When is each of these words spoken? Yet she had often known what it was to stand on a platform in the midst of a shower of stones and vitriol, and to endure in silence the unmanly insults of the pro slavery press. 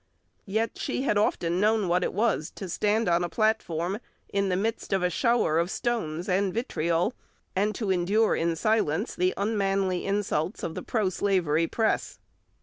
Yet 0.47 0.79
she 0.79 1.03
had 1.03 1.19
often 1.19 1.59
known 1.59 1.87
what 1.87 2.03
it 2.03 2.11
was 2.11 2.49
to 2.55 2.67
stand 2.67 3.07
on 3.07 3.23
a 3.23 3.29
platform 3.29 3.99
in 4.29 4.49
the 4.49 4.55
midst 4.55 4.93
of 4.93 5.03
a 5.03 5.11
shower 5.11 5.59
of 5.59 5.69
stones 5.69 6.27
and 6.27 6.51
vitriol, 6.51 7.13
and 7.55 7.75
to 7.75 7.91
endure 7.91 8.35
in 8.35 8.55
silence 8.55 9.13
the 9.13 9.35
unmanly 9.37 10.07
insults 10.07 10.63
of 10.63 10.73
the 10.73 10.81
pro 10.81 11.09
slavery 11.11 11.67
press. 11.67 12.17